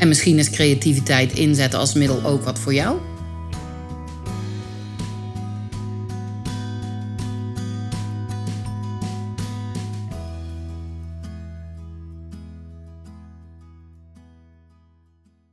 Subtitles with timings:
[0.00, 2.98] En misschien is creativiteit inzetten als middel ook wat voor jou?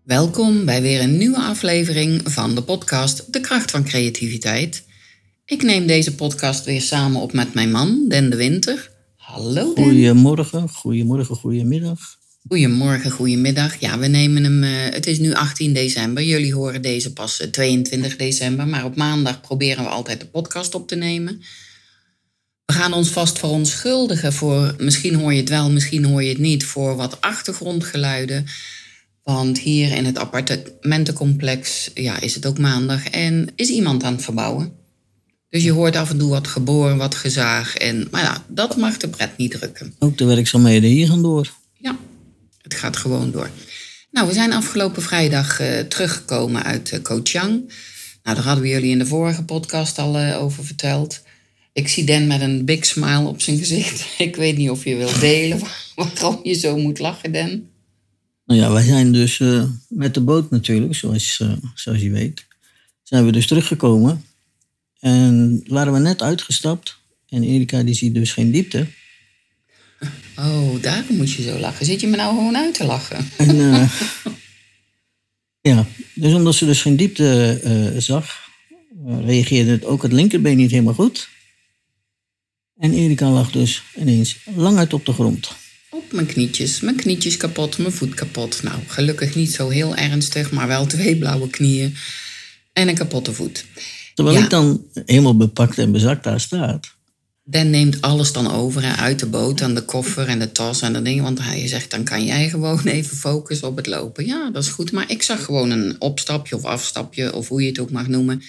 [0.03, 4.85] Welkom bij weer een nieuwe aflevering van de podcast De Kracht van Creativiteit.
[5.45, 8.91] Ik neem deze podcast weer samen op met mijn man, Den de Winter.
[9.15, 9.83] Hallo Den.
[9.83, 12.16] Goedemorgen, goedemorgen, goedemiddag.
[12.47, 13.79] Goedemorgen, goedemiddag.
[13.79, 14.63] Ja, we nemen hem.
[14.63, 16.23] eh, het is nu 18 december.
[16.23, 18.67] Jullie horen deze pas eh, 22 december.
[18.67, 21.41] Maar op maandag proberen we altijd de podcast op te nemen.
[22.65, 24.75] We gaan ons vast verontschuldigen voor.
[24.77, 26.65] Misschien hoor je het wel, misschien hoor je het niet.
[26.65, 28.45] Voor wat achtergrondgeluiden.
[29.23, 34.23] Want hier in het appartementencomplex ja, is het ook maandag en is iemand aan het
[34.23, 34.71] verbouwen.
[35.49, 37.75] Dus je hoort af en toe wat geboren, wat gezaag.
[37.75, 39.95] En, maar ja, dat mag de pret niet drukken.
[39.99, 41.53] Ook de werkzaamheden hier gaan door.
[41.79, 41.97] Ja,
[42.67, 43.49] het gaat gewoon door.
[44.11, 47.51] Nou, we zijn afgelopen vrijdag eh, teruggekomen uit uh.
[48.23, 51.23] Nou, daar hadden we jullie in de vorige podcast al eh, over verteld.
[51.73, 54.05] Ik zie Dan met een big smile op zijn gezicht.
[54.27, 55.59] Ik weet niet of je wilt delen
[55.95, 57.63] waarom je zo moet lachen, Dan.
[58.45, 59.41] Nou ja, wij zijn dus
[59.87, 61.43] met de boot natuurlijk, zoals,
[61.73, 62.45] zoals je weet,
[63.03, 64.23] zijn we dus teruggekomen.
[64.99, 66.97] En waren we net uitgestapt.
[67.29, 68.87] En Erika die ziet dus geen diepte.
[70.39, 71.85] Oh, daarom moet je zo lachen.
[71.85, 73.29] Zit je me nou gewoon uit te lachen?
[73.37, 73.91] En eh,
[75.61, 78.49] ja, dus omdat ze dus geen diepte eh, zag,
[79.07, 81.29] eh, reageerde het ook het linkerbeen niet helemaal goed.
[82.77, 85.51] En Erika lag dus ineens lang uit op de grond.
[85.89, 86.79] Op mijn knietjes.
[86.79, 88.63] Mijn knietjes kapot, mijn voet kapot.
[88.63, 91.95] Nou, gelukkig niet zo heel ernstig, maar wel twee blauwe knieën
[92.73, 93.65] en een kapotte voet.
[94.13, 94.43] Terwijl Ja.
[94.43, 96.95] ik dan helemaal bepakt en bezakt daar staat.
[97.49, 100.81] Dan neemt alles dan over hè, uit de boot en de koffer en de tas
[100.81, 101.21] en dat ding.
[101.21, 104.25] Want hij zegt, dan kan jij gewoon even focussen op het lopen.
[104.25, 104.91] Ja, dat is goed.
[104.91, 108.41] Maar ik zag gewoon een opstapje of afstapje, of hoe je het ook mag noemen.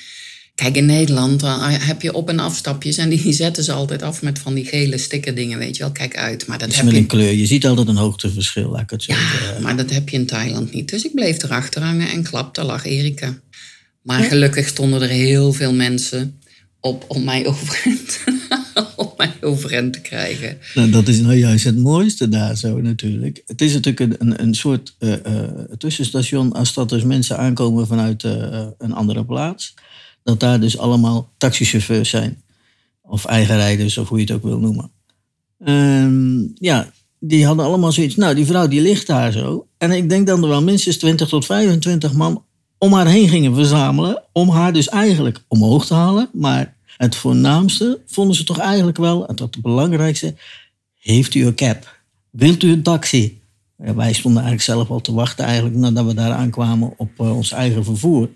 [0.54, 4.22] Kijk, in Nederland dan heb je op- en afstapjes en die zetten ze altijd af
[4.22, 5.92] met van die gele stickerdingen, weet je wel.
[5.92, 6.46] Kijk uit.
[6.46, 7.32] Maar dat heb met je een kleur.
[7.32, 9.62] Je ziet altijd een hoogteverschil, laat ik het zo Ja, zeggen.
[9.62, 10.88] maar dat heb je in Thailand niet.
[10.90, 13.38] Dus ik bleef erachter hangen en klap, daar lag Erika.
[14.02, 16.40] Maar gelukkig stonden er heel veel mensen
[16.80, 18.18] op om mij overeind,
[18.96, 20.58] om mij overeind te krijgen.
[20.74, 23.42] Nou, dat is nou juist het mooiste daar zo natuurlijk.
[23.46, 28.24] Het is natuurlijk een, een, soort eh, eh, tussenstation als dat dus mensen aankomen vanuit
[28.24, 29.74] eh, een andere plaats.
[30.22, 32.42] Dat daar dus allemaal taxichauffeurs zijn.
[33.02, 34.90] Of eigenrijders, of hoe je het ook wil noemen.
[35.58, 36.90] Ehm, ja,
[37.20, 38.16] die hadden allemaal zoiets.
[38.16, 39.66] Nou, die vrouw die ligt daar zo.
[39.78, 42.44] En ik denk dat er wel minstens 20 tot 25 man
[42.78, 44.22] om haar heen gingen verzamelen.
[44.32, 46.28] Om haar dus eigenlijk omhoog te halen.
[46.32, 50.34] Maar het voornaamste vonden ze toch eigenlijk wel, en dat het belangrijkste,
[50.98, 51.96] heeft u een cab?
[52.30, 53.40] Wilt u een taxi?
[53.84, 57.36] Ja, wij stonden eigenlijk zelf al te wachten eigenlijk nadat we daar aankwamen op eh,
[57.36, 58.28] ons eigen vervoer.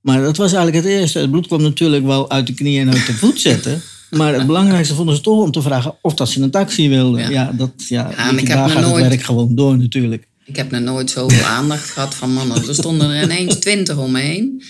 [0.00, 1.18] Maar dat was eigenlijk het eerste.
[1.18, 3.82] Het bloed kwam natuurlijk wel uit de knieën en uit de voet zetten.
[4.10, 7.20] Maar het belangrijkste vonden ze toch om te vragen of dat ze een taxi wilden.
[7.20, 7.28] Ja.
[7.30, 10.26] Ja, dat, ja, Ja, ik heb gaat nooit- het werk gewoon door natuurlijk.
[10.44, 12.68] Ik heb nog nooit zoveel aandacht gehad van mannen.
[12.68, 14.62] Er stonden er ineens twintig om me heen.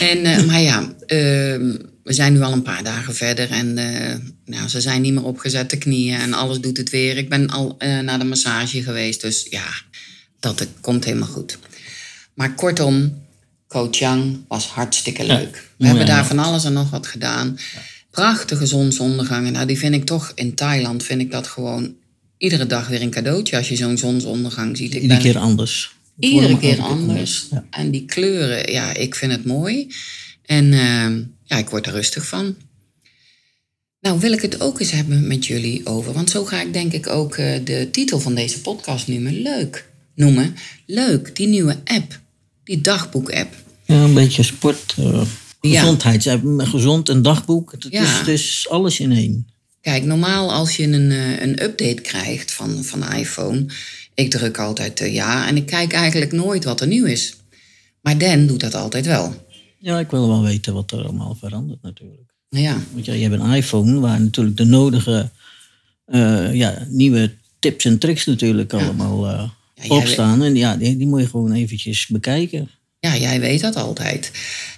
[0.00, 4.16] En, eh, maar ja, ehm, we zijn nu al een paar dagen verder en eh,
[4.44, 7.16] nou, ze zijn niet meer opgezet de knieën en alles doet het weer.
[7.16, 9.66] Ik ben al eh, naar de massage geweest, dus ja,
[10.40, 11.58] dat het komt helemaal goed.
[12.34, 13.22] Maar kortom,
[13.66, 15.68] Koh Chang was hartstikke leuk.
[15.78, 17.58] We hebben daar van alles en nog wat gedaan.
[18.10, 19.52] Prachtige zonsondergangen.
[19.52, 21.94] Nou, die vind ik toch in Thailand, vind ik dat gewoon
[22.38, 24.94] iedere dag weer een cadeautje als je zo'n zonsondergang ziet.
[24.94, 25.94] Ik Iedere keer anders.
[26.18, 27.48] Iedere keer anders.
[27.70, 29.88] En die kleuren, ja, ik vind het mooi.
[30.42, 31.06] En eh,
[31.50, 32.56] ja, ik word er rustig van.
[34.00, 36.12] Nou, wil ik het ook eens hebben met jullie over.
[36.12, 39.42] Want zo ga ik denk ik ook eh, de titel van deze podcast noemen.
[39.42, 39.88] Leuk.
[40.14, 40.56] Noemen.
[40.86, 42.20] Leuk, die nieuwe app.
[42.64, 43.54] die dagboek-app.
[43.84, 45.22] Ja, een beetje sport, uh,
[45.60, 47.72] gezondheidsapp, gezond en dagboek.
[47.72, 49.46] Het, is, het is alles in één.
[49.80, 51.10] Kijk, normaal als je een,
[51.42, 53.66] een update krijgt van, van iPhone,
[54.14, 57.34] ik druk altijd ja en ik kijk eigenlijk nooit wat er nieuw is.
[58.02, 59.48] Maar Dan doet dat altijd wel.
[59.82, 62.34] Ja, ik wil wel weten wat er allemaal verandert natuurlijk.
[62.48, 62.76] Ja.
[62.92, 65.30] Want ja, je hebt een iPhone waar natuurlijk de nodige
[66.06, 70.42] uh, ja, nieuwe tips en tricks natuurlijk allemaal uh, ja, opstaan.
[70.42, 72.70] En ja, die, die, moet je gewoon eventjes bekijken.
[72.98, 74.30] Ja, jij weet dat altijd.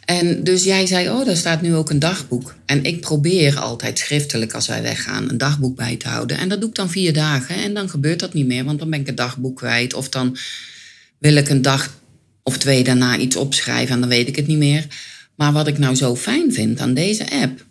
[0.05, 2.55] En dus jij zei, oh, daar staat nu ook een dagboek.
[2.67, 6.39] En ik probeer altijd schriftelijk als wij weggaan een dagboek bij te houden.
[6.39, 7.57] En dat doe ik dan vier dagen.
[7.57, 9.95] En dan gebeurt dat niet meer, want dan ben ik het dagboek kwijt.
[9.95, 10.37] Of dan
[11.19, 12.01] wil ik een dag
[12.43, 14.87] of twee daarna iets opschrijven en dan weet ik het niet meer.
[15.37, 17.67] Maar wat ik nou zo fijn vind aan deze app,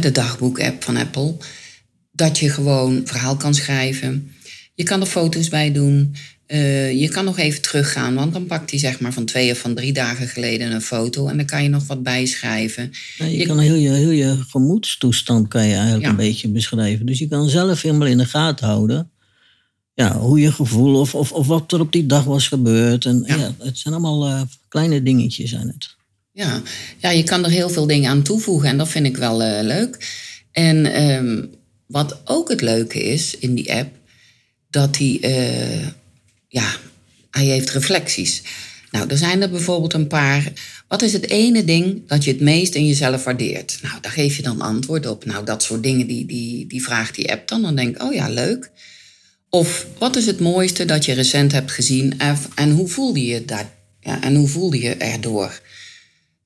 [0.00, 1.36] de dagboek-app van Apple,
[2.12, 4.32] dat je gewoon verhaal kan schrijven.
[4.74, 6.14] Je kan er foto's bij doen.
[6.46, 9.58] Uh, je kan nog even teruggaan, want dan pakt hij zeg maar van twee of
[9.58, 12.90] van drie dagen geleden een foto en dan kan je nog wat bijschrijven.
[13.18, 17.06] Ja, je, kan heel je, heel je gemoedstoestand kan je eigenlijk een beetje beschrijven.
[17.06, 19.10] Dus je kan zelf helemaal in de gaten houden
[20.00, 23.04] ja, hoe je gevoel of, of, of wat er op die dag was gebeurd.
[23.04, 23.54] En, ja.
[23.58, 25.96] het zijn allemaal uh, kleine dingetjes aan het.
[26.32, 26.62] Ja.
[26.98, 29.58] ja, je kan er heel veel dingen aan toevoegen en dat vind ik wel uh,
[29.62, 30.08] leuk.
[30.52, 31.50] En um,
[31.86, 33.94] wat ook het leuke is in die app,
[34.70, 35.86] dat hij, uh,
[36.48, 36.76] ja,
[37.30, 38.42] hij heeft reflecties.
[38.90, 40.52] Nou, er zijn er bijvoorbeeld een paar.
[40.88, 43.78] Wat is het ene ding dat je het meest in jezelf waardeert?
[43.82, 45.24] Nou, daar geef je dan antwoord op.
[45.24, 47.62] Nou, dat soort dingen, die, die, die vraagt die app dan.
[47.62, 48.70] Dan denk ik, oh ja, leuk.
[49.50, 52.18] Of wat is het mooiste dat je recent hebt gezien
[52.54, 53.72] en hoe voelde je daar?
[54.00, 55.60] Ja, en hoe voelde je erdoor?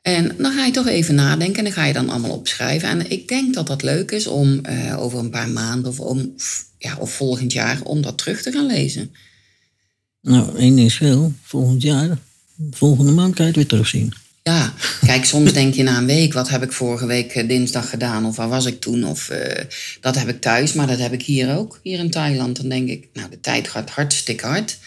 [0.03, 2.89] En dan ga je toch even nadenken en dan ga je dan allemaal opschrijven.
[2.89, 6.35] En ik denk dat dat leuk is om uh, over een paar maanden of, om,
[6.79, 9.15] ja, of volgend jaar om dat terug te gaan lezen.
[10.21, 11.33] Nou, één is veel.
[11.43, 12.19] Volgend jaar,
[12.71, 14.12] volgende maand kan je het weer terugzien.
[14.50, 17.91] Ja, kijk, soms denk je na een week, wat heb ik vorige week eh, dinsdag
[17.91, 18.26] gedaan?
[18.26, 19.05] Of waar was ik toen?
[19.05, 19.38] Of uh,
[20.00, 22.56] dat heb ik thuis, maar dat heb ik hier ook, hier in Thailand.
[22.56, 24.79] Dan denk ik, nou, de tijd gaat hartstikke hard.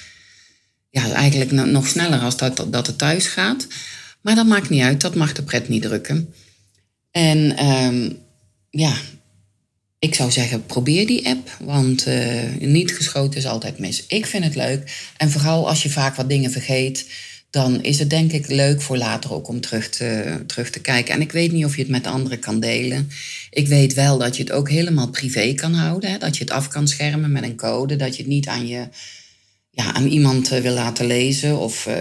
[0.89, 3.68] Ja, eigenlijk nog sneller als dat, dat het thuis gaat.
[4.21, 6.33] Maar dat maakt niet uit, dat mag de pret niet drukken.
[7.12, 8.18] En um,
[8.69, 8.94] ja,
[10.00, 14.06] ik zou zeggen, probeer die app, want uh, niet geschoten is altijd mis.
[14.07, 15.12] Ik vind het leuk.
[15.18, 17.06] En vooral als je vaak wat dingen vergeet
[17.50, 21.14] dan is het denk ik leuk voor later ook om terug te, terug te kijken.
[21.14, 23.10] En ik weet niet of je het met anderen kan delen.
[23.52, 26.12] Ik weet wel dat je het ook helemaal privé kan houden.
[26.12, 26.18] Hè?
[26.18, 27.96] Dat je het af kan schermen met een code.
[27.96, 28.88] Dat je het niet aan, je,
[29.72, 31.60] ja, aan iemand eh, wil laten lezen.
[31.60, 31.96] Of uh,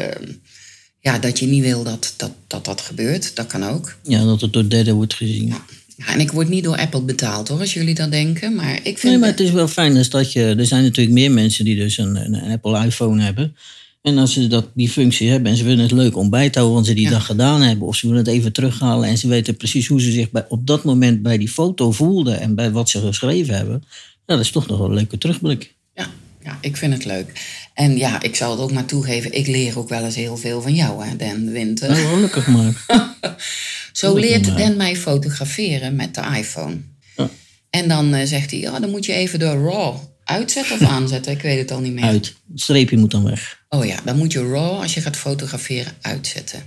[1.01, 3.37] ja, dat je niet wil dat dat, dat dat gebeurt.
[3.37, 3.97] Dat kan ook.
[4.03, 5.47] Ja, dat het door derden wordt gezien.
[5.47, 5.65] Ja.
[5.97, 8.55] Ja, en ik word niet door Apple betaald hoor, als jullie dat denken.
[8.55, 9.03] Maar ik vind.
[9.03, 10.55] Nee, maar het is wel fijn dus dat je.
[10.59, 13.57] Er zijn natuurlijk meer mensen die dus een, een Apple iPhone hebben.
[14.07, 16.59] En als ze dat, die functie hebben en ze vinden het leuk om bij te
[16.59, 19.29] houden wat ze die dag gedaan hebben, of ze willen het even terughalen en ze
[19.29, 22.71] weten precies hoe ze zich bij, op dat moment bij die foto voelden en bij
[22.71, 25.75] wat ze geschreven hebben, ja, dat is toch nog een leuke terugblik.
[25.95, 26.11] Ja,
[26.45, 27.33] ja, ik vind het leuk.
[27.75, 30.63] En ja, ik zal het ook maar toegeven, ik leer ook wel eens heel veel
[30.63, 31.91] van jou, hè, Den Winter.
[31.91, 32.85] Nou, gelukkig maar.
[33.93, 34.57] Zo leert maar.
[34.57, 36.77] Den mij fotograferen met de iPhone.
[37.17, 37.31] Ja.
[37.71, 41.33] En dan uh, zegt hij, oh, dan moet je even door RAW uitzetten of aanzetten.
[41.33, 42.05] Ik weet het al niet meer.
[42.05, 42.35] Uit.
[42.53, 43.65] Het streepje moet dan weg.
[43.77, 46.63] Oh ja, dan moet je RAW, als je gaat fotograferen, uitzetten.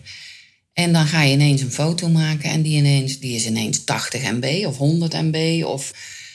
[0.74, 4.32] En dan ga je ineens een foto maken en die, ineens, die is ineens 80
[4.32, 5.64] MB of 100 MB.
[5.66, 5.94] Of,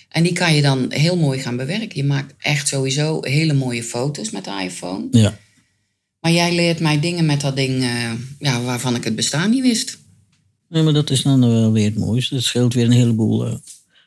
[0.09, 1.97] en die kan je dan heel mooi gaan bewerken.
[1.97, 5.07] Je maakt echt sowieso hele mooie foto's met de iPhone.
[5.11, 5.39] Ja.
[6.21, 9.63] Maar jij leert mij dingen met dat ding uh, ja, waarvan ik het bestaan niet
[9.63, 9.99] wist.
[10.69, 12.35] Nee, maar dat is dan wel weer het mooiste.
[12.35, 13.55] Het scheelt weer een heleboel uh,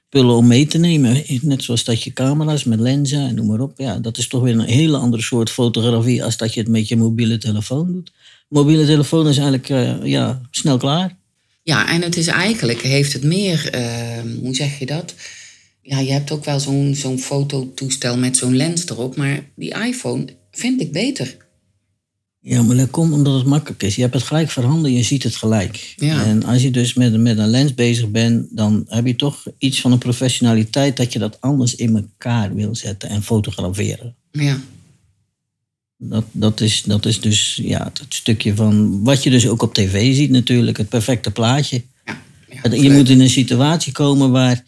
[0.08, 1.24] spullen om mee te nemen.
[1.42, 3.80] Net zoals dat je camera's met lenzen en noem maar op.
[3.80, 6.88] Ja, dat is toch weer een hele andere soort fotografie als dat je het met
[6.88, 8.12] je mobiele telefoon doet.
[8.50, 11.18] Mobiele telefoon is eigenlijk uh, ja, snel klaar.
[11.64, 15.14] Ja, en het is eigenlijk, heeft het meer, uh, hoe zeg je dat?
[15.82, 20.26] Ja, je hebt ook wel zo'n zo'n fototoestel met zo'n lens erop, maar die iPhone
[20.52, 21.38] vind ik beter.
[22.39, 23.96] Ja, maar dat komt omdat het makkelijk is.
[23.96, 25.94] Je hebt het gelijk voorhanden, je ziet het gelijk.
[25.96, 26.25] Ja.
[26.25, 29.82] En als je dus met, met een lens bezig bent, dan heb je toch iets
[29.82, 34.15] van een professionaliteit dat je dat anders in elkaar wil zetten en fotograferen.
[34.32, 34.60] Ja.
[35.98, 39.74] Dat, dat, is, dat is dus ja, het stukje van wat je dus ook op
[39.74, 41.84] tv ziet natuurlijk, het perfecte plaatje.
[42.06, 42.22] Ja.
[42.63, 44.63] ja je moet in een situatie komen waar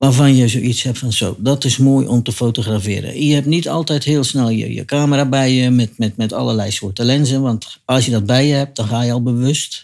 [0.00, 3.24] waarvan je zoiets hebt van zo, dat is mooi om te fotograferen.
[3.26, 6.70] Je hebt niet altijd heel snel je, je camera bij je met, met, met allerlei
[6.70, 9.82] soorten lenzen, want als je dat bij je hebt, dan ga je al bewust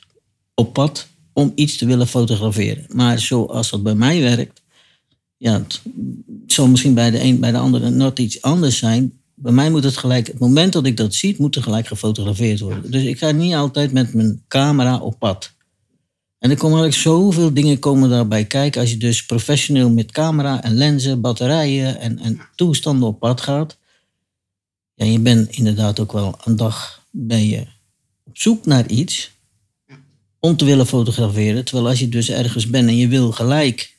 [0.54, 2.85] op pad om iets te willen fotograferen.
[2.88, 4.62] Maar zoals dat bij mij werkt,
[5.37, 5.82] ja, het
[6.46, 9.12] zal misschien bij de een bij de andere net iets anders zijn.
[9.35, 12.61] bij mij moet het gelijk, het moment dat ik dat zie, moet er gelijk gefotografeerd
[12.61, 12.90] worden.
[12.90, 15.54] Dus ik ga niet altijd met mijn camera op pad.
[16.46, 18.80] En er komen eigenlijk zoveel dingen komen daarbij kijken.
[18.80, 23.76] Als je dus professioneel met camera en lenzen, batterijen en, en toestanden op pad gaat.
[24.94, 27.66] Ja, je bent inderdaad ook wel een dag ben je
[28.24, 29.30] op zoek naar iets
[30.38, 31.64] om te willen fotograferen.
[31.64, 33.94] Terwijl als je dus ergens bent en je wil gelijk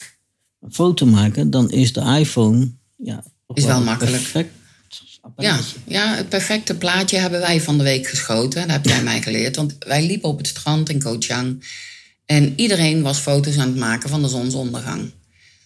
[0.59, 3.23] een foto maken, dan is de iPhone ja,
[3.53, 4.21] is wel makkelijk.
[4.21, 4.51] Perfect
[5.37, 8.61] ja, ja, het perfecte plaatje hebben wij van de week geschoten.
[8.61, 9.55] Dat heb jij mij geleerd.
[9.55, 11.63] Want wij liepen op het strand in Koh Chang.
[12.27, 15.11] En iedereen was foto's aan het maken van de zonsondergang.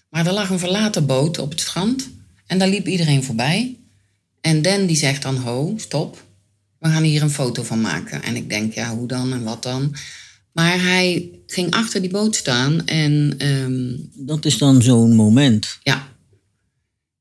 [0.10, 2.10] Maar er lag een verlaten boot op het strand.
[2.48, 3.78] En daar liep iedereen voorbij.
[4.42, 6.24] En Dan die zegt dan, ho, stop.
[6.80, 8.24] We gaan hier een foto van maken.
[8.24, 9.96] En ik denk, ja, hoe dan en wat dan?
[10.52, 13.36] Maar hij ging achter die boot staan en...
[13.38, 15.78] Ehm, dat is dan zo'n moment.
[15.84, 16.08] Ja.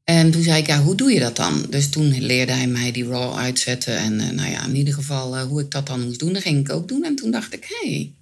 [0.04, 1.66] En toen zei ik, ja, hoe doe je dat dan?
[1.68, 3.96] Dus toen leerde hij mij die raw uitzetten.
[3.96, 6.42] En uh, nou ja, in ieder geval uh, hoe ik dat dan moest doen, dat
[6.42, 7.04] ging ik ook doen.
[7.04, 8.12] En toen dacht ik, hé, hey,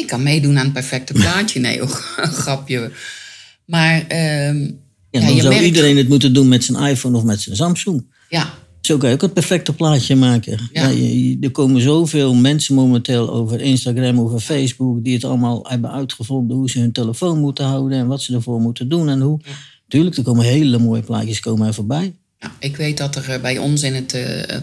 [0.00, 1.60] ik kan meedoen aan het perfecte plaatje.
[1.60, 2.90] Nee, ook een grapje.
[3.64, 3.96] Maar
[4.48, 4.78] um,
[5.10, 8.06] ja, dan zou iedereen het moeten doen met zijn iPhone of met zijn Samsung.
[8.28, 8.54] Ja.
[8.80, 10.68] Zo kan je ook het perfecte plaatje maken.
[10.72, 10.88] Ja.
[10.88, 16.56] je, er komen zoveel mensen momenteel over Instagram, over Facebook, die het allemaal hebben uitgevonden
[16.56, 19.40] hoe ze hun telefoon moeten houden en wat ze ervoor moeten doen en hoe.
[19.88, 22.14] Tuurlijk, er komen hele mooie plaatjes komen er voorbij.
[22.38, 24.56] Ja, ik weet dat er eh, bij ons in, het, uh,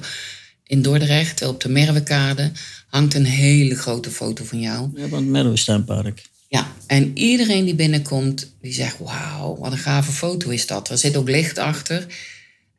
[0.67, 2.51] in Dordrecht, op de Merwekade,
[2.87, 4.89] hangt een hele grote foto van jou.
[4.95, 6.29] Ja, van het Merwestaanpark.
[6.47, 10.89] Ja, en iedereen die binnenkomt, die zegt, wauw, wat een gave foto is dat.
[10.89, 12.05] Er zit ook licht achter.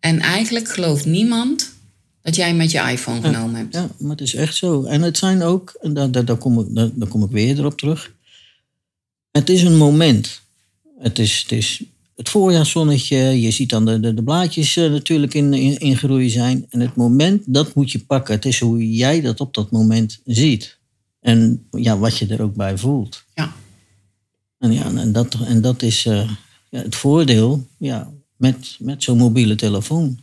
[0.00, 1.72] En eigenlijk gelooft niemand
[2.22, 3.74] dat jij met je iPhone genomen hebt.
[3.74, 4.84] Ja, maar het is echt zo.
[4.84, 7.58] En het zijn ook, en daar, daar, daar, kom, ik, daar, daar kom ik weer
[7.58, 8.12] erop terug.
[9.30, 10.40] Het is een moment.
[10.98, 11.82] Het is, het is
[12.18, 13.16] het voorjaarszonnetje.
[13.16, 16.66] Je ziet dan de, de, de blaadjes uh, natuurlijk in, in, in groei zijn.
[16.70, 18.34] En het moment, dat moet je pakken.
[18.34, 20.78] Het is hoe jij dat op dat moment ziet.
[21.20, 23.24] En ja, wat je er ook bij voelt.
[23.34, 23.52] Ja.
[24.58, 26.30] En, ja, en, dat, en dat is uh,
[26.70, 30.18] ja, het voordeel ja, met, met zo'n mobiele telefoon.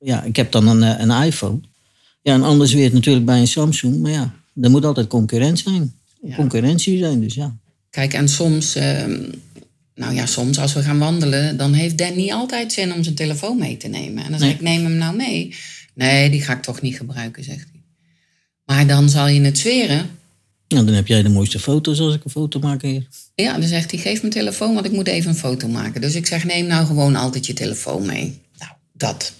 [0.00, 1.60] Ja, ik heb dan een, eh, een iPhone.
[2.22, 4.00] Ja, en anders weer natuurlijk bij een Samsung.
[4.00, 5.94] Maar ja, er moet altijd concurrent zijn.
[6.34, 7.56] Concurrentie zijn, dus ja.
[7.90, 8.76] Kijk, en soms...
[8.76, 9.04] Uh
[9.96, 13.14] nou ja, soms als we gaan wandelen, dan heeft Dan niet altijd zin om zijn
[13.14, 14.24] telefoon mee te nemen.
[14.24, 15.54] En dan zeg ik, neem hem nou mee.
[15.94, 17.82] Nee, die ga ik toch niet gebruiken, zegt hij.
[18.64, 20.10] Maar dan zal je het zweren.
[20.68, 23.06] Nou, dan heb jij de mooiste foto's als ik een foto maak hier.
[23.34, 26.00] Ja, dan zegt hij, geef mijn telefoon, want ik moet even een foto maken.
[26.00, 28.40] Dus ik zeg, neem nou gewoon altijd je telefoon mee.
[28.58, 29.32] Nou, dat.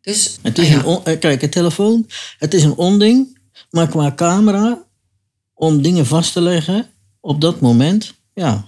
[0.00, 2.06] Dus, het is nou een kijk, een telefoon,
[2.38, 3.38] het is een onding.
[3.70, 4.84] Maar qua camera,
[5.54, 6.86] om dingen vast te leggen
[7.20, 8.64] op dat moment, ja,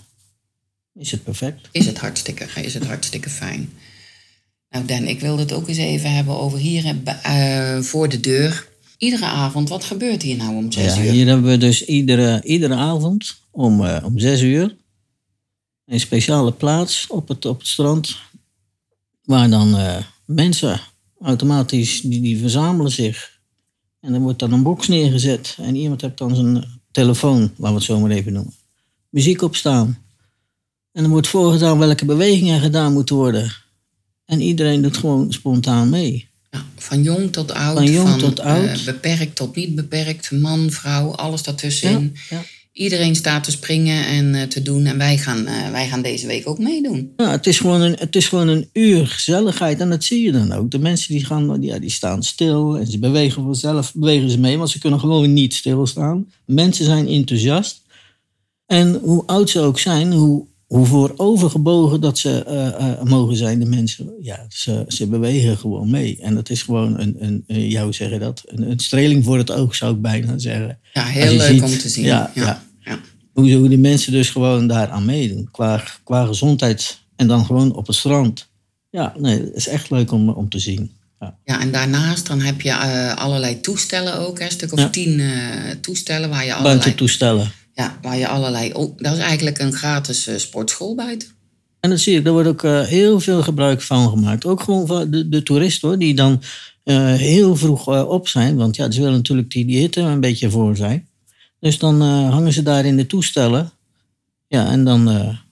[0.99, 1.69] is het perfect?
[1.73, 3.73] Is het hartstikke, is het hartstikke fijn.
[4.71, 6.95] Nou Dan, ik wilde het ook eens even hebben over hier
[7.27, 8.69] uh, voor de deur.
[8.99, 11.11] Iedere avond, wat gebeurt hier nou om zes ja, uur?
[11.11, 14.77] Hier hebben we dus iedere, iedere avond om, uh, om zes uur
[15.87, 18.17] een speciale plaats op het, op het strand.
[19.23, 20.81] Waar dan uh, mensen
[21.21, 23.41] automatisch, die, die verzamelen zich.
[24.01, 25.57] En er wordt dan een box neergezet.
[25.61, 28.55] En iemand heeft dan zijn telefoon, laten we het zo maar even noemen.
[29.11, 30.06] Muziek op staan.
[30.97, 33.53] En er wordt voorgedaan welke bewegingen gedaan moeten worden.
[34.25, 36.29] En iedereen doet gewoon spontaan mee.
[36.51, 37.77] Ja, van jong tot oud.
[37.77, 38.79] Van jong tot oud.
[38.79, 40.31] Uh, beperkt tot niet beperkt.
[40.31, 42.17] Man, vrouw, alles daartussenin.
[42.29, 42.45] Ja, ja.
[42.73, 44.87] Iedereen staat te springen en uh, te doen.
[44.87, 47.13] En wij gaan, uh, wij gaan deze week ook meedoen.
[47.17, 49.81] Ja, het is, gewoon een, het is gewoon een uur gezelligheid.
[49.81, 50.71] En dat zie je dan ook.
[50.71, 52.79] De mensen die, gaan, ja, die staan stil.
[52.79, 54.59] En ze bewegen vanzelf bewegen ze mee.
[54.59, 56.33] Want ze kunnen gewoon niet stilstaan.
[56.47, 57.83] Mensen zijn enthousiast.
[58.67, 63.59] En hoe oud ze ook zijn, hoe hoe voorovergebogen dat ze uh, uh, mogen zijn,
[63.59, 64.13] de mensen.
[64.21, 66.19] Ja, ze, ze bewegen gewoon mee.
[66.21, 69.51] En dat is gewoon een, een, een jou zeggen dat, een, een, streling voor het
[69.51, 70.79] oog, zou ik bijna zeggen.
[70.93, 72.05] Ja, heel leuk om te zien.
[72.05, 72.63] Ja, ja.
[72.81, 72.99] ja.
[73.33, 75.49] Hoe, hoe die mensen dus gewoon daaraan meedoen.
[75.51, 78.49] Qua, qua gezondheid en dan gewoon op het strand.
[78.91, 80.91] Ja, nee, het is echt leuk om, om te zien.
[81.21, 81.39] Ja.
[81.45, 84.41] ja, en daarnaast dan heb je uh, allerlei toestellen ook.
[84.41, 84.89] Een stuk of ja.
[84.89, 85.23] tien
[85.81, 86.79] toestellen waar je allerlei...
[86.79, 87.53] Buitentoestellen.
[87.77, 88.73] Ja, waar je allerlei.
[88.73, 91.29] Oh, dat is eigenlijk een gratis uh, sportschool buiten.
[91.81, 94.45] En dat zie ik, daar wordt ook uh, heel veel gebruik van gemaakt.
[94.45, 96.43] Ook gewoon van de, de toeristen hoor, die dan
[96.85, 98.57] uh, heel vroeg op zijn.
[98.57, 101.09] Want ja, ze willen natuurlijk die, die hitte een beetje voor zijn.
[101.61, 103.71] Dus dan hangen ze daar in de toestellen.
[104.49, 105.05] Ja, en dan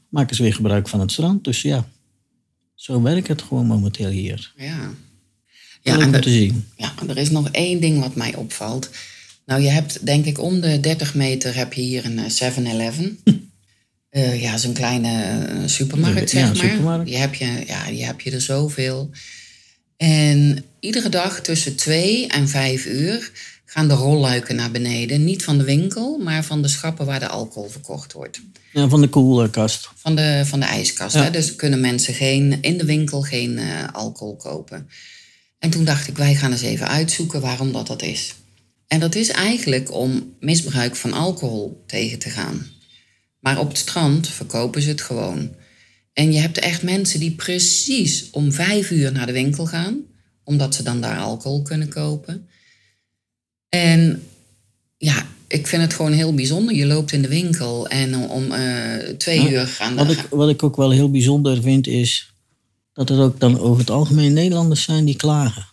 [0.08, 1.44] maken ze weer gebruik van het strand.
[1.44, 1.88] Dus ja,
[2.74, 4.52] zo werkt het gewoon momenteel hier.
[4.56, 4.90] Ja.
[5.82, 6.64] Ja, en te zien.
[6.76, 8.90] Ja, er is nog één ding wat mij opvalt.
[9.46, 13.18] Nou, je hebt denk ik om de 30 meter heb je hier een 7-Eleven.
[14.10, 16.56] uh, ja, zo'n kleine uh, supermarkt, zeg ja, maar.
[16.56, 17.06] Supermarkt.
[17.06, 19.10] Die, heb je, ja, die heb je er zoveel.
[19.96, 23.30] En iedere dag tussen twee en vijf uur
[23.64, 25.24] gaan de rolluiken naar beneden.
[25.24, 28.40] Niet van de winkel, maar van de schappen waar de alcohol verkocht wordt.
[28.72, 29.90] Ja, van de koelkast.
[29.94, 31.14] Van de, van de ijskast.
[31.14, 31.22] Ja.
[31.22, 31.30] Hè?
[31.30, 34.88] Dus kunnen mensen geen, in de winkel geen eh, alcohol kopen.
[35.58, 38.34] En toen dacht ik, wij gaan eens even uitzoeken waarom dat dat is.
[38.86, 42.66] En dat is eigenlijk om misbruik van alcohol tegen te gaan.
[43.40, 45.54] Maar op het strand verkopen ze het gewoon.
[46.12, 50.02] En je hebt echt mensen die precies om vijf uur naar de winkel gaan,
[50.44, 52.48] omdat ze dan daar alcohol kunnen kopen.
[53.68, 54.22] En
[54.96, 56.74] ja, ik vind het gewoon heel bijzonder.
[56.74, 60.48] Je loopt in de winkel en om eh, twee Ja, uur gaan Wat ik, wat
[60.48, 62.32] ik ook wel heel bijzonder vind is
[62.92, 65.66] dat er ook dan over het algemeen Nederlanders zijn die klagen.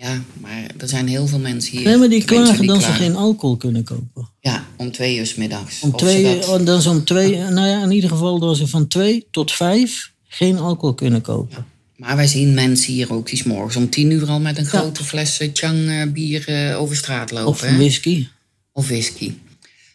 [0.00, 1.86] Ja, maar er zijn heel veel mensen hier.
[1.86, 4.28] Nee, maar die klagen dat ze geen alcohol kunnen kopen.
[4.40, 5.80] Ja, om twee uur 's middags.
[5.80, 8.88] Om twee, dat- dan is om twee, nou ja, in ieder geval dat ze van
[8.88, 11.66] twee tot vijf geen alcohol kunnen kopen.
[11.96, 14.66] Maar wij zien mensen hier ook die 's morgens om tien uur al met een
[14.66, 17.48] grote fles eh, Chang eh, bier eh, over straat lopen.
[17.48, 17.76] Of hè?
[17.76, 18.26] whisky.
[18.72, 19.32] of whisky.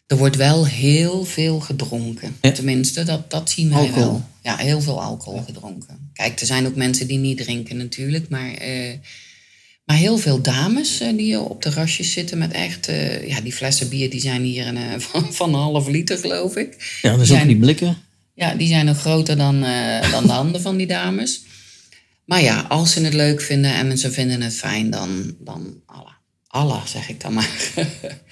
[0.08, 2.36] Er wordt wel heel veel gedronken.
[2.42, 2.52] Ja.
[2.52, 4.02] Tenminste, dat, dat zien wij Alcohol.
[4.04, 4.26] wel.
[4.44, 6.10] Ja, heel veel alcohol gedronken.
[6.14, 8.30] Kijk, er zijn ook mensen die niet drinken natuurlijk.
[8.30, 8.94] Maar, eh,
[9.86, 12.88] maar heel veel dames eh, die op terrasjes zitten met echt...
[12.88, 16.18] eh, ja, die flessen bier die zijn hier een, eh, van, van een half liter,
[16.18, 17.00] geloof ik.
[17.02, 17.98] Ja, dat is Zijn- ook die blikken.
[18.34, 19.62] Ja, die zijn nog groter dan,
[20.12, 21.42] dan de handen van die dames.
[22.26, 26.12] Maar ja, als ze het leuk vinden en ze vinden het fijn, dan, dan Allah.
[26.48, 27.50] Allah, zeg ik dan maar.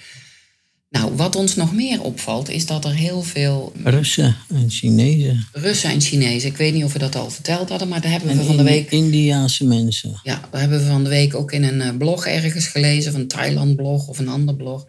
[0.94, 5.46] nou, wat ons nog meer opvalt, is dat er heel veel Russen en Chinezen.
[5.52, 8.36] Russen en Chinezen, ik weet niet of we dat al verteld hadden, maar daar hebben
[8.36, 10.20] we van de week Indiaanse mensen.
[10.22, 13.20] Ja, we hebben we van de week ook in een eh, blog ergens gelezen, van
[13.20, 14.86] een Thailand-blog of een ander blog,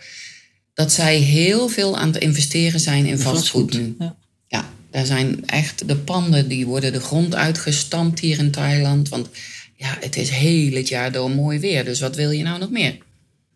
[0.74, 3.96] dat zij heel veel aan het investeren zijn in vastgoed nu.
[4.00, 4.16] Ja.
[4.48, 9.30] Ja, daar zijn echt de panden die worden de grond uitgestampt hier in Thailand, want
[9.76, 12.70] ja, het is heel het jaar door mooi weer, dus wat wil je nou nog
[12.70, 12.98] meer?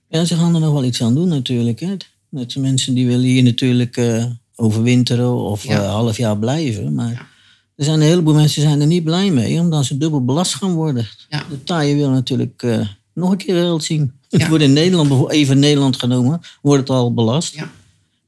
[0.09, 1.79] ja, ze gaan er nog wel iets aan doen natuurlijk.
[1.79, 1.95] Hè.
[2.29, 5.81] Net de mensen die willen hier natuurlijk eh, overwinteren of Ja.
[5.83, 6.93] eh, half jaar blijven.
[6.93, 7.27] Maar
[7.75, 10.53] er zijn een heleboel mensen die zijn er niet blij mee, omdat ze dubbel belast
[10.53, 11.07] gaan worden.
[11.29, 11.43] Ja.
[11.49, 14.11] De Thaiën willen natuurlijk eh, nog een keer geld zien.
[14.29, 17.53] Het wordt in Nederland, even Nederland genomen, wordt het al belast.
[17.55, 17.71] Ja,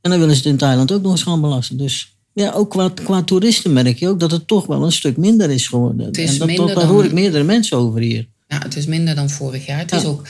[0.01, 1.77] En dan willen ze het in Thailand ook nog eens gaan belasten.
[1.77, 5.17] Dus ja, ook qua, qua toeristen merk je ook dat het toch wel een stuk
[5.17, 6.11] minder is geworden.
[6.11, 8.27] Is en dat, daar dan- hoor ik meerdere mensen over hier.
[8.47, 9.79] ja het is minder dan vorig jaar.
[9.79, 10.27] Het is ook,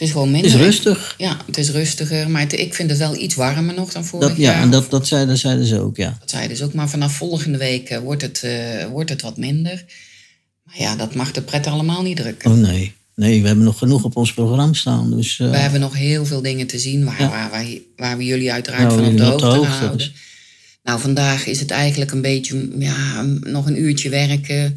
[0.00, 0.60] het is gewoon Het minder.
[0.60, 1.14] is rustig.
[1.18, 4.28] Ja, het is rustiger, maar het- ik vind het wel iets warmer nog dan vorig
[4.28, 4.56] Dat, jaar.
[4.56, 6.16] ja, en dat, dat, zeiden, zeiden ze ook, ja.
[6.20, 9.36] Dat zei dus ook, maar vanaf volgende week eh, wordt, het, eh, wordt het wat
[9.36, 9.84] minder.
[10.64, 12.50] Maar ja, dat mag de pret allemaal niet drukken.
[12.50, 12.92] Oh nee.
[13.14, 15.16] Nee, we hebben nog genoeg op ons programma staan.
[15.16, 17.48] Dus eh, We hebben nog heel veel dingen te zien waar, Ja.
[17.50, 19.98] waar, waar we jullie uiteraard Nou, van op de hoogte, houden.
[19.98, 20.12] dus.
[20.82, 24.76] Nou, vandaag is het eigenlijk een beetje, ja, nog een uurtje werken.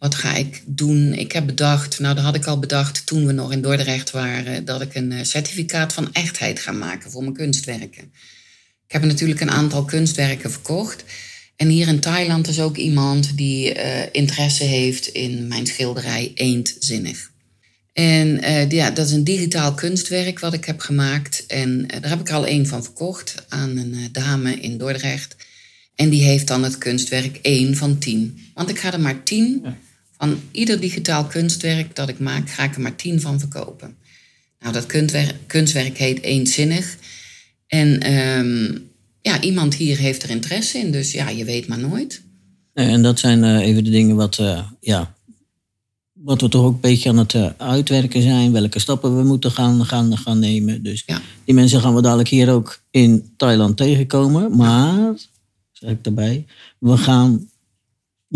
[0.00, 1.12] Wat ga ik doen?
[1.12, 4.64] Ik heb bedacht, nou dat had ik al bedacht toen we nog in Dordrecht waren,
[4.64, 8.12] dat ik een eh, certificaat van echtheid ga maken voor mijn kunstwerken.
[8.86, 11.04] Ik heb natuurlijk een aantal kunstwerken verkocht.
[11.56, 17.30] En hier in Thailand is ook iemand die eh, interesse heeft in mijn schilderij Eendzinnig.
[17.92, 21.44] En eh, ja, dat is een digitaal kunstwerk wat ik heb gemaakt.
[21.46, 25.36] En daar heb ik er al één van verkocht aan een dame in Dordrecht.
[25.94, 28.38] En die heeft dan het kunstwerk 1 van 10.
[28.54, 29.64] Want ik ga er maar 10
[30.20, 33.96] van ieder digitaal kunstwerk dat ik maak, ga ik er maar 10 van verkopen.
[34.60, 36.96] Nou, dat kunstwerk, kunstwerk heet Eendzinnig.
[37.66, 38.78] En ehm,
[39.22, 42.22] ja, iemand hier heeft er interesse in, dus ja, je weet maar nooit.
[42.72, 45.14] En dat zijn eh, even de dingen wat, eh, ja,
[46.12, 48.52] wat we toch ook een beetje aan het eh, uitwerken zijn.
[48.52, 50.82] Welke stappen we moeten gaan, gaan, gaan nemen.
[50.82, 51.20] Dus Ja.
[51.44, 54.56] die mensen gaan we dadelijk hier ook in Thailand tegenkomen.
[54.56, 55.12] Maar,
[55.72, 56.46] zeg ik daarbij,
[56.78, 57.48] we gaan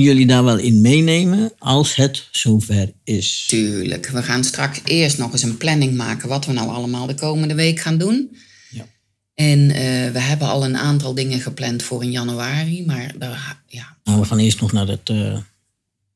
[0.03, 3.45] jullie daar wel in meenemen als het zover is.
[3.49, 4.09] Tuurlijk.
[4.09, 7.55] We gaan straks eerst nog eens een planning maken wat we nou allemaal de komende
[7.55, 8.37] week gaan doen.
[8.71, 8.87] Ja.
[9.35, 13.97] En eh, we hebben al een aantal dingen gepland voor in januari, maar daar, ja,
[14.05, 15.37] Nou, we gaan eerst nog naar dat, eh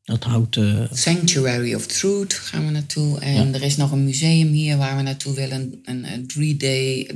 [0.05, 0.88] dat houten...
[0.93, 3.19] Sanctuary of Truth gaan we naartoe.
[3.21, 5.81] En er is nog een museum hier waar we naartoe willen.
[5.85, 6.67] Een, een 3D,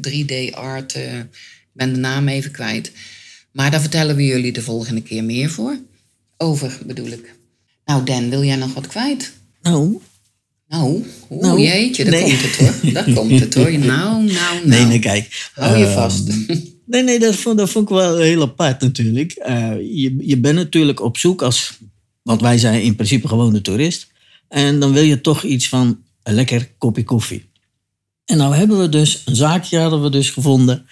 [0.09, 0.93] 3D art.
[0.93, 1.27] eh, ik
[1.73, 2.93] ben de naam even kwijt.
[3.53, 5.79] Maar daar vertellen we jullie de volgende keer meer voor.
[6.37, 7.35] Over bedoel ik.
[7.85, 9.33] Nou Dan, wil jij nog wat kwijt?
[9.63, 10.01] Nou,
[10.69, 12.23] Nou, Nou, jeetje, daar nee.
[12.23, 12.93] komt het hoor.
[12.93, 13.71] Daar komt het hoor.
[13.79, 14.67] Nou, nou, nou.
[14.69, 15.51] nee, nee, kijk.
[15.55, 16.31] Hou je ehm, vast.
[16.87, 19.33] Nee, nee, dat vond, dat vond ik wel heel apart natuurlijk.
[19.33, 21.79] Eh, je, je bent natuurlijk op zoek als,
[22.23, 24.07] want wij zijn in principe gewoon de toerist.
[24.49, 27.51] En dan wil je toch iets van een lekker kopje koffie.
[28.25, 30.87] En nou hebben we dus, een zaakje hadden we dus gevonden.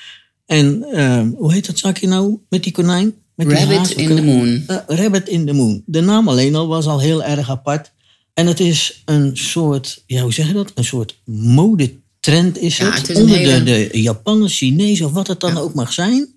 [0.46, 3.14] En eh, hoe heet dat zaakje nou met die konijn?
[3.46, 4.64] Met Rabbit in the Moon.
[4.66, 5.82] Eh, Rabbit in the Moon.
[5.86, 7.92] De naam alleen al was al heel erg apart.
[8.34, 10.72] En het is een soort, ja, hoe zeg je dat?
[10.74, 12.94] Een soort modetrend is Ja, het.
[12.98, 15.58] het is onder hele- de, de Japanners, Chinezen of wat het dan Ja.
[15.58, 16.28] ook mag zijn.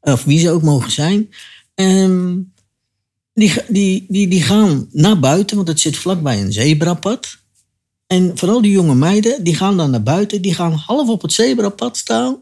[0.00, 1.28] Of wie ze ook mogen zijn.
[1.74, 2.36] Ehm,
[3.34, 7.36] die, die, die, die gaan naar buiten, want het zit vlakbij een zebrapad.
[8.06, 10.42] En vooral die jonge meiden, die gaan dan naar buiten.
[10.42, 12.36] Die gaan half op het zebrapad staan,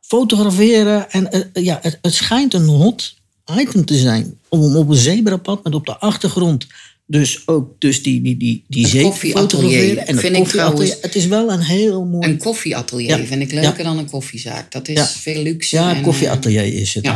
[0.00, 1.10] fotograferen.
[1.10, 3.16] En eh, ja, het, het schijnt een hot
[3.56, 4.38] item te zijn.
[4.48, 6.66] Om op een zebrapad met op de achtergrond
[7.10, 9.98] dus ook dus die, die, die, die te koffieatelier.
[9.98, 12.28] En vind ik trouwens- Het is wel een heel mooi...
[12.28, 13.24] Een koffieatelier Ja.
[13.24, 14.72] vind ik leuker dan een koffiezaak.
[14.72, 15.06] Dat is Ja.
[15.06, 15.76] veel luxe.
[15.76, 17.10] Ja, en, een eh, koffieatelier is het.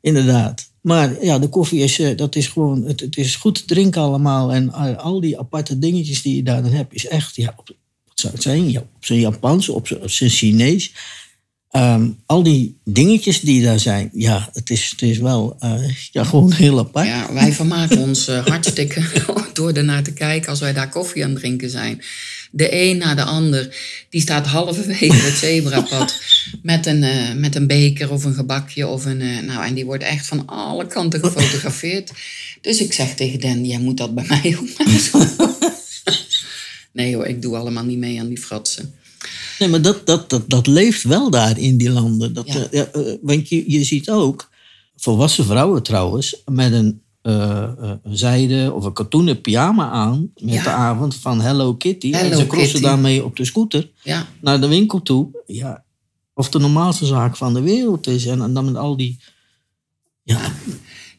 [0.00, 0.70] Inderdaad.
[0.80, 4.02] Maar ja, de koffie is, eh, dat is gewoon, het, het is goed te drinken
[4.02, 4.52] allemaal.
[4.52, 7.66] En eh, al die aparte dingetjes die je daar dan hebt, is echt, ja, op,
[8.06, 8.70] wat zou het zijn?
[8.70, 10.92] Ja, op zijn Japans, op zijn, op zijn Chinees.
[11.68, 16.24] Ehm, al die dingetjes die daar zijn, ja, het is, het is wel eh, ja,
[16.24, 17.06] gewoon heel apart.
[17.06, 19.02] Ja, wij vermaken ons eh, hartstikke
[19.52, 22.02] door ernaar te kijken als wij daar koffie aan drinken zijn.
[22.50, 23.76] De een na de ander,
[24.10, 26.20] die staat halverwege het zebrapad
[26.62, 28.86] met een, eh, met een beker of een gebakje.
[28.86, 32.12] Of een, nou, en die wordt echt van alle kanten gefotografeerd.
[32.60, 34.70] Dus ik zeg tegen Den, jij moet dat bij mij doen.
[36.92, 38.94] Nee hoor, ik doe allemaal niet mee aan die fratsen.
[39.58, 42.32] Nee, maar dat, dat, dat, dat leeft wel daar in die landen.
[42.34, 42.54] Dat, Ja.
[42.54, 44.50] eh, ja, eh, want je, je ziet ook
[44.96, 47.70] volwassen vrouwen trouwens met een, eh,
[48.02, 50.62] een zijde of een katoenen pyjama aan met Ja.
[50.62, 52.12] de avond van Hello Kitty.
[52.12, 55.42] en ze crossen daarmee op de scooter Ja, naar de winkel toe.
[55.46, 55.84] Ja,
[56.34, 58.26] of de normaalste zaak van de wereld is.
[58.26, 59.18] En, en dan met al die...
[60.22, 60.52] Ja,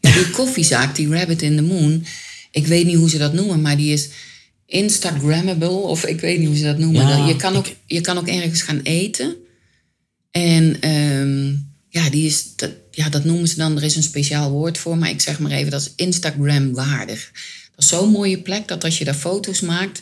[0.01, 2.03] Ja, die koffiezaak, die Rabbit in the Moon,
[2.51, 4.09] ik weet niet hoe ze dat noemen, maar die is
[4.69, 7.07] Instagrammable, of ik weet niet hoe ze dat noemen.
[7.07, 9.35] Ja, je, kan ook, ik- je kan ook ergens gaan eten.
[10.31, 11.47] En ehm,
[11.89, 14.97] ja, die is, dat, ja, dat noemen ze dan, er is een speciaal woord voor,
[14.97, 17.31] maar ik zeg maar even, dat is Instagram-waardig.
[17.75, 20.01] Dat is zo'n mooie plek dat als je daar foto's maakt,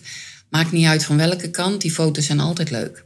[0.49, 3.05] maakt niet uit van welke kant, die foto's zijn altijd leuk.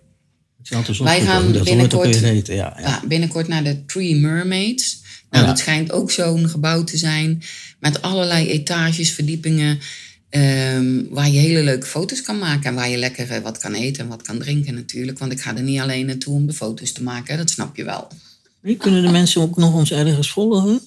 [0.69, 2.56] altijd Wij goed, gaan dat binnenkort- eten.
[2.56, 2.88] Ja, ja.
[2.88, 5.00] Ja, binnenkort naar de Three Mermaids.
[5.30, 5.50] Nou, Ja.
[5.50, 7.43] dat schijnt ook zo'n gebouw te zijn.
[7.80, 9.80] Met allerlei etages, verdiepingen.
[10.32, 12.63] Ehm, waar je hele leuke foto's kan maken.
[12.70, 15.20] En waar je lekker eh, wat kan eten en wat kan drinken natuurlijk.
[15.20, 17.38] Want ik ga er niet alleen naartoe om de foto's te maken.
[17.38, 18.08] Dat snap je wel.
[18.62, 20.80] Nee, Kunnen de mensen ook nog ons ergens volgen?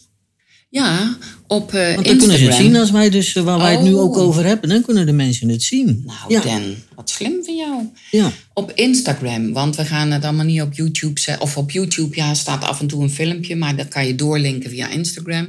[0.71, 2.67] Ja, op Want dan kunnen ze het Instagram.
[2.67, 4.01] zien als wij dus, eh, waar wij het nu Oh.
[4.01, 4.69] ook over hebben.
[4.69, 6.03] Dan kunnen de mensen het zien.
[6.07, 7.83] Nou, ja, Dan, wat slim van jou.
[8.11, 8.33] ja.
[8.55, 11.43] Op Instagram, want we gaan het allemaal niet op YouTube zetten.
[11.45, 14.71] Of op YouTube, ja, staat af en toe een filmpje, maar dat kan je doorlinken
[14.71, 15.49] via Instagram.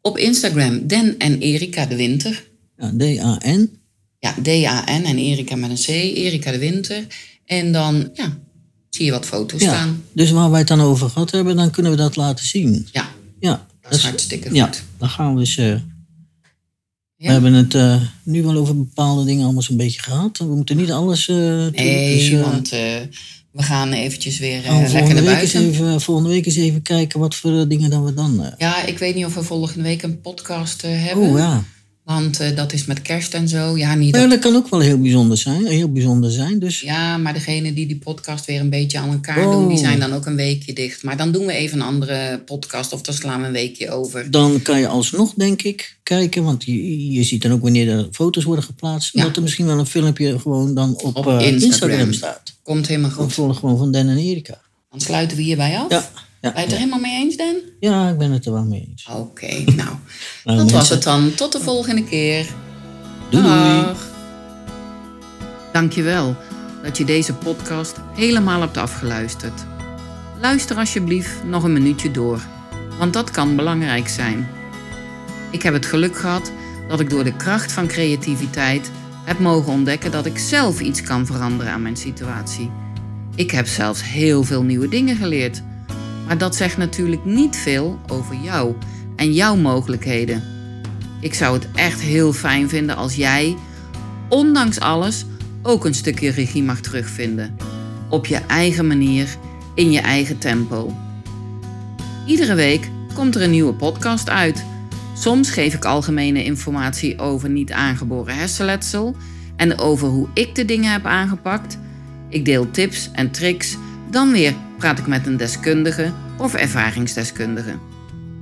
[0.00, 2.44] Op Instagram, Den en Erika de Winter.
[2.78, 3.78] Ja D-A-N.
[4.18, 7.06] Ja, D-A-N en Erika met een C, Erika de Winter.
[7.44, 8.38] En dan, ja,
[8.90, 10.04] zie je wat foto's Ja, staan.
[10.12, 12.88] dus waar wij het dan over gehad hebben, dan kunnen we dat laten zien.
[12.92, 13.08] Ja,
[13.40, 14.56] Ja, dat is hartstikke goed.
[14.56, 15.56] Ja, dan gaan we eens...
[15.56, 17.26] eh, Ja.
[17.26, 20.38] We hebben het eh, nu wel over bepaalde dingen allemaal zo'n beetje gehad.
[20.38, 21.28] We moeten niet alles...
[21.28, 21.70] eh doen.
[21.74, 25.68] Nee, Dus, want we gaan eventjes weer lekker volgende, naar buiten.
[25.68, 28.54] even, volgende week eens even kijken wat voor dingen dan we dan...
[28.58, 31.28] Ja, ik weet niet of we volgende week een podcast hebben.
[31.30, 31.64] oh ja.
[32.06, 33.76] Want eh, dat is met kerst en zo.
[33.76, 35.66] Ja, niet dat Ja, dat kan ook wel heel bijzonder zijn.
[35.66, 36.58] Heel bijzonder zijn.
[36.58, 39.52] Dus Ja, maar degene die die podcast weer een beetje aan elkaar Oh.
[39.52, 41.02] doen, die zijn dan ook een weekje dicht.
[41.02, 44.30] Maar dan doen we even een andere podcast of dan slaan we een weekje over.
[44.30, 46.44] dan kan je alsnog, denk ik, kijken.
[46.44, 49.12] Want je, je ziet dan ook wanneer er foto's worden geplaatst.
[49.14, 49.22] Ja.
[49.22, 51.52] Dat er misschien wel een filmpje gewoon dan op, Op eh, Instagram.
[51.62, 52.12] Instagram.
[52.12, 52.42] staat.
[52.62, 53.32] Komt helemaal Dan goed.
[53.32, 54.60] volg gewoon van Dan en Erika.
[54.90, 55.90] Dan sluiten we hierbij af.
[55.90, 56.10] Ja,
[56.46, 57.54] ja, Ben je het er helemaal mee eens, Dan?
[57.80, 59.06] ja, ik ben het er wel mee eens.
[59.12, 59.88] Oké, nou.
[60.44, 61.34] Nou, dat was het dan.
[61.34, 62.46] Tot de volgende keer.
[63.30, 63.84] Doei, doei.
[65.72, 66.36] Dankjewel
[66.82, 69.64] dat je deze podcast helemaal hebt afgeluisterd.
[70.40, 72.40] Luister alsjeblieft nog een minuutje door,
[72.98, 74.48] want dat kan belangrijk zijn.
[75.50, 76.52] Ik heb het geluk gehad
[76.88, 78.90] dat ik door de kracht van creativiteit
[79.24, 82.70] heb mogen ontdekken dat ik zelf iets kan veranderen aan mijn situatie.
[83.34, 85.62] Ik heb zelfs heel veel nieuwe dingen geleerd.
[86.26, 88.74] Maar dat zegt natuurlijk niet veel over jou
[89.16, 90.42] en jouw mogelijkheden.
[91.20, 93.56] Ik zou het echt heel fijn vinden als jij,
[94.28, 95.24] ondanks alles,
[95.62, 97.56] ook een stukje regie mag terugvinden.
[98.08, 99.36] Op je eigen manier,
[99.74, 100.96] in je eigen tempo.
[102.26, 104.64] Iedere week komt er een nieuwe podcast uit.
[105.14, 109.16] Soms geef ik algemene informatie over niet aangeboren hersenletsel
[109.56, 111.78] en over hoe ik de dingen heb aangepakt.
[112.28, 113.76] Ik deel tips en tricks,
[114.10, 117.74] dan weer praat ik met een deskundige of ervaringsdeskundige.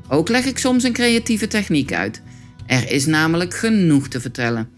[0.09, 2.23] Ook leg ik soms een creatieve techniek uit.
[2.67, 4.69] Er is namelijk genoeg te vertellen.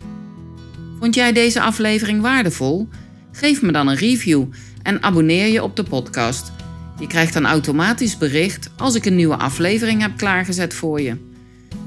[1.01, 2.89] Vond jij deze aflevering waardevol?
[3.33, 4.45] Geef me dan een review
[4.83, 6.53] en abonneer je op de podcast.
[6.99, 11.17] Je krijgt dan automatisch bericht als ik een nieuwe aflevering heb klaargezet voor je.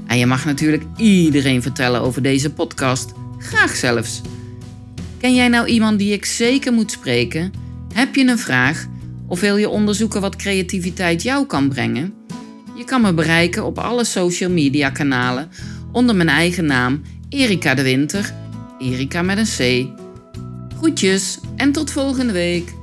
[0.06, 3.12] En je mag natuurlijk iedereen vertellen over deze podcast.
[3.38, 4.20] Graag zelfs.
[5.18, 7.52] Ken jij nou iemand die ik zeker moet spreken?
[7.92, 8.86] Heb je een vraag?
[9.30, 12.14] Of wil je onderzoeken wat creativiteit jou kan brengen?
[12.76, 15.48] Je kan me bereiken op alle social media kanalen
[15.92, 18.34] onder mijn eigen naam Erika de Winter.
[18.78, 19.88] Erika met een C.
[20.76, 22.79] Groetjes en tot volgende week.